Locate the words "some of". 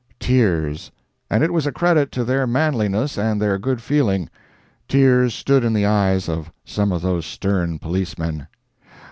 6.65-7.03